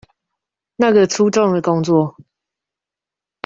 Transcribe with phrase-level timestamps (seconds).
[0.77, 2.17] 那個粗重的工作